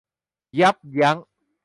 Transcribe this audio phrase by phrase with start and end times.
[0.59, 1.17] ยับยั้ง